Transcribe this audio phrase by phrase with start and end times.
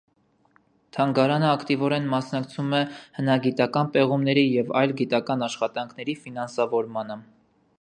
[0.95, 2.79] Թանգարանը ակտիվորեն մասնակցում է
[3.19, 7.21] հնագիտական պեղումների և այլ գիտական աշխատանքների ֆինանսավորմանը։